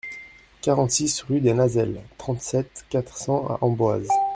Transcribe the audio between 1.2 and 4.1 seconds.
rue de Nazelles, trente-sept, quatre cents à Amboise